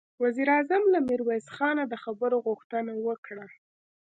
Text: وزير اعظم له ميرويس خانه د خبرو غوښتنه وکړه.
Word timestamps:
وزير 0.23 0.47
اعظم 0.55 0.83
له 0.93 0.99
ميرويس 1.07 1.47
خانه 1.55 1.83
د 1.87 1.93
خبرو 2.03 2.37
غوښتنه 2.47 2.91
وکړه. 3.07 3.45